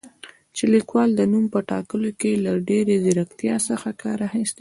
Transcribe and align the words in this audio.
چې 0.55 0.63
لیکوال 0.73 1.09
د 1.15 1.21
نوم 1.31 1.45
په 1.53 1.59
ټاکلو 1.69 2.09
کې 2.19 2.31
له 2.45 2.51
ډېرې 2.69 2.95
زیرکتیا 3.05 3.55
څخه 3.69 3.89
کار 4.01 4.17
اخیستی 4.29 4.49